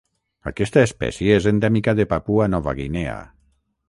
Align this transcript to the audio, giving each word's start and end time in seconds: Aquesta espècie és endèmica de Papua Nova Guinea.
Aquesta 0.51 0.81
espècie 0.87 1.37
és 1.41 1.47
endèmica 1.51 1.95
de 1.99 2.07
Papua 2.15 2.47
Nova 2.55 2.73
Guinea. 2.81 3.19